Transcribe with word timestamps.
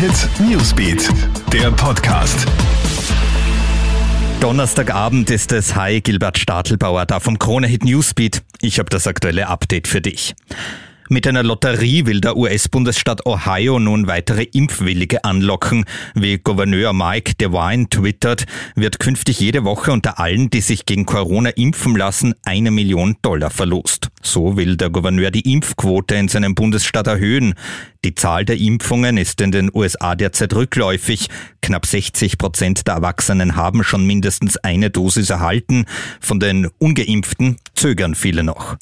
Hit 0.00 0.30
Newsbeat, 0.40 1.10
der 1.52 1.70
Podcast. 1.72 2.46
Donnerstagabend 4.40 5.28
ist 5.28 5.52
es. 5.52 5.74
Hi, 5.74 6.00
Gilbert 6.00 6.38
Stadelbauer 6.38 7.04
da 7.04 7.20
vom 7.20 7.38
Krone 7.38 7.66
Hit 7.66 7.84
Newsbeat. 7.84 8.40
Ich 8.62 8.78
habe 8.78 8.88
das 8.88 9.06
aktuelle 9.06 9.48
Update 9.48 9.86
für 9.86 10.00
dich. 10.00 10.34
Mit 11.12 11.26
einer 11.26 11.42
Lotterie 11.42 12.06
will 12.06 12.20
der 12.20 12.36
US-Bundesstaat 12.36 13.26
Ohio 13.26 13.80
nun 13.80 14.06
weitere 14.06 14.44
Impfwillige 14.44 15.24
anlocken. 15.24 15.84
Wie 16.14 16.38
Gouverneur 16.38 16.92
Mike 16.92 17.34
DeWine 17.34 17.88
twittert, 17.90 18.46
wird 18.76 19.00
künftig 19.00 19.40
jede 19.40 19.64
Woche 19.64 19.90
unter 19.90 20.20
allen, 20.20 20.50
die 20.50 20.60
sich 20.60 20.86
gegen 20.86 21.06
Corona 21.06 21.50
impfen 21.50 21.96
lassen, 21.96 22.34
eine 22.44 22.70
Million 22.70 23.16
Dollar 23.22 23.50
verlost. 23.50 24.10
So 24.22 24.56
will 24.56 24.76
der 24.76 24.90
Gouverneur 24.90 25.32
die 25.32 25.52
Impfquote 25.52 26.14
in 26.14 26.28
seinem 26.28 26.54
Bundesstaat 26.54 27.08
erhöhen. 27.08 27.54
Die 28.04 28.14
Zahl 28.14 28.44
der 28.44 28.58
Impfungen 28.58 29.16
ist 29.16 29.40
in 29.40 29.50
den 29.50 29.68
USA 29.74 30.14
derzeit 30.14 30.54
rückläufig. 30.54 31.26
Knapp 31.60 31.86
60 31.86 32.38
Prozent 32.38 32.86
der 32.86 32.94
Erwachsenen 32.94 33.56
haben 33.56 33.82
schon 33.82 34.06
mindestens 34.06 34.58
eine 34.58 34.90
Dosis 34.90 35.30
erhalten. 35.30 35.86
Von 36.20 36.38
den 36.38 36.68
ungeimpften 36.78 37.56
zögern 37.74 38.14
viele 38.14 38.44
noch. 38.44 38.76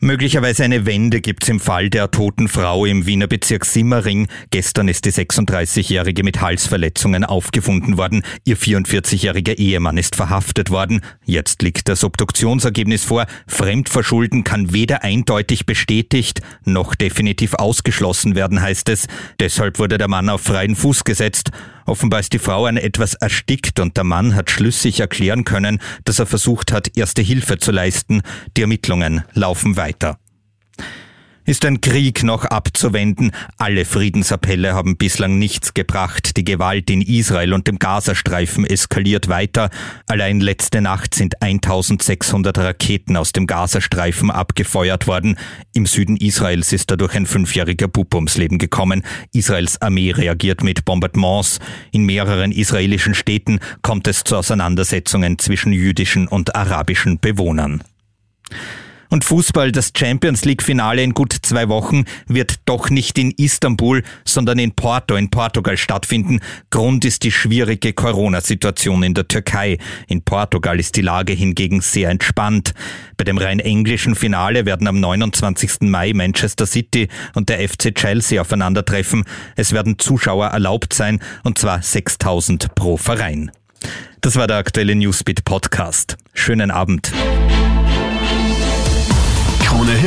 Möglicherweise 0.00 0.64
eine 0.64 0.84
Wende 0.84 1.22
gibt's 1.22 1.48
im 1.48 1.60
Fall 1.60 1.88
der 1.88 2.10
toten 2.10 2.48
Frau 2.48 2.84
im 2.84 3.06
Wiener 3.06 3.26
Bezirk 3.26 3.64
Simmering. 3.64 4.28
Gestern 4.50 4.88
ist 4.88 5.06
die 5.06 5.12
36-Jährige 5.12 6.22
mit 6.22 6.42
Halsverletzungen 6.42 7.24
aufgefunden 7.24 7.96
worden. 7.96 8.22
Ihr 8.44 8.58
44-jähriger 8.58 9.56
Ehemann 9.56 9.96
ist 9.96 10.14
verhaftet 10.14 10.68
worden. 10.68 11.00
Jetzt 11.24 11.62
liegt 11.62 11.88
das 11.88 12.04
Obduktionsergebnis 12.04 13.04
vor. 13.04 13.24
Fremdverschulden 13.46 14.44
kann 14.44 14.74
weder 14.74 15.02
eindeutig 15.04 15.64
bestätigt 15.64 16.42
noch 16.64 16.94
definitiv 16.94 17.54
ausgeschlossen 17.54 18.34
werden, 18.34 18.60
heißt 18.60 18.90
es. 18.90 19.06
Deshalb 19.40 19.78
wurde 19.78 19.96
der 19.96 20.08
Mann 20.08 20.28
auf 20.28 20.42
freien 20.42 20.76
Fuß 20.76 21.04
gesetzt. 21.04 21.50
Offenbar 21.86 22.20
ist 22.20 22.32
die 22.32 22.38
Frau 22.38 22.66
an 22.66 22.76
etwas 22.76 23.14
erstickt 23.14 23.78
und 23.80 23.96
der 23.96 24.04
Mann 24.04 24.34
hat 24.34 24.50
schlüssig 24.50 25.00
erklären 25.00 25.44
können, 25.44 25.80
dass 26.04 26.18
er 26.18 26.26
versucht 26.26 26.72
hat, 26.72 26.96
erste 26.96 27.22
Hilfe 27.22 27.58
zu 27.58 27.72
leisten. 27.72 28.22
Die 28.56 28.62
Ermittlungen 28.62 29.24
laufen 29.34 29.76
weiter. 29.76 30.18
Ist 31.46 31.66
ein 31.66 31.82
Krieg 31.82 32.22
noch 32.22 32.46
abzuwenden? 32.46 33.30
Alle 33.58 33.84
Friedensappelle 33.84 34.72
haben 34.72 34.96
bislang 34.96 35.38
nichts 35.38 35.74
gebracht. 35.74 36.38
Die 36.38 36.44
Gewalt 36.44 36.88
in 36.88 37.02
Israel 37.02 37.52
und 37.52 37.68
dem 37.68 37.78
Gazastreifen 37.78 38.64
eskaliert 38.64 39.28
weiter. 39.28 39.68
Allein 40.06 40.40
letzte 40.40 40.80
Nacht 40.80 41.14
sind 41.14 41.42
1600 41.42 42.56
Raketen 42.56 43.18
aus 43.18 43.32
dem 43.32 43.46
Gazastreifen 43.46 44.30
abgefeuert 44.30 45.06
worden. 45.06 45.36
Im 45.74 45.84
Süden 45.84 46.16
Israels 46.16 46.72
ist 46.72 46.90
dadurch 46.90 47.14
ein 47.14 47.26
fünfjähriger 47.26 47.88
Bub 47.88 48.14
ums 48.14 48.38
Leben 48.38 48.56
gekommen. 48.56 49.04
Israels 49.34 49.82
Armee 49.82 50.12
reagiert 50.12 50.62
mit 50.62 50.86
Bombardements. 50.86 51.58
In 51.92 52.06
mehreren 52.06 52.52
israelischen 52.52 53.14
Städten 53.14 53.60
kommt 53.82 54.08
es 54.08 54.24
zu 54.24 54.38
Auseinandersetzungen 54.38 55.38
zwischen 55.38 55.74
jüdischen 55.74 56.26
und 56.26 56.56
arabischen 56.56 57.20
Bewohnern. 57.20 57.84
Und 59.14 59.22
Fußball, 59.22 59.70
das 59.70 59.92
Champions 59.96 60.44
League-Finale 60.44 61.00
in 61.00 61.14
gut 61.14 61.36
zwei 61.40 61.68
Wochen, 61.68 62.04
wird 62.26 62.56
doch 62.64 62.90
nicht 62.90 63.16
in 63.16 63.30
Istanbul, 63.30 64.02
sondern 64.24 64.58
in 64.58 64.72
Porto 64.72 65.14
in 65.14 65.30
Portugal 65.30 65.76
stattfinden. 65.76 66.40
Grund 66.70 67.04
ist 67.04 67.22
die 67.22 67.30
schwierige 67.30 67.92
Corona-Situation 67.92 69.04
in 69.04 69.14
der 69.14 69.28
Türkei. 69.28 69.78
In 70.08 70.22
Portugal 70.24 70.80
ist 70.80 70.96
die 70.96 71.02
Lage 71.02 71.32
hingegen 71.32 71.80
sehr 71.80 72.10
entspannt. 72.10 72.74
Bei 73.16 73.22
dem 73.22 73.38
rein 73.38 73.60
englischen 73.60 74.16
Finale 74.16 74.66
werden 74.66 74.88
am 74.88 74.98
29. 74.98 75.82
Mai 75.82 76.12
Manchester 76.12 76.66
City 76.66 77.06
und 77.36 77.50
der 77.50 77.60
FC 77.68 77.94
Chelsea 77.94 78.40
aufeinandertreffen. 78.40 79.22
Es 79.54 79.72
werden 79.72 80.00
Zuschauer 80.00 80.48
erlaubt 80.48 80.92
sein, 80.92 81.20
und 81.44 81.56
zwar 81.56 81.80
6000 81.82 82.74
pro 82.74 82.96
Verein. 82.96 83.52
Das 84.22 84.34
war 84.34 84.48
der 84.48 84.56
aktuelle 84.56 84.96
Newsbeat 84.96 85.44
Podcast. 85.44 86.16
Schönen 86.32 86.72
Abend. 86.72 87.12